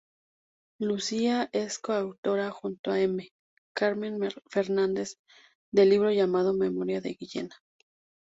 Lucia 0.79 1.51
es 1.53 1.77
coautora, 1.77 2.49
junto 2.49 2.89
a 2.89 2.99
M. 2.99 3.29
Carmen 3.75 4.17
Fernández, 4.49 5.19
del 5.71 5.89
libro 5.91 6.09
llamado 6.09 6.55
"Memoria 6.55 7.01
de 7.01 7.13
Guillena. 7.13 7.55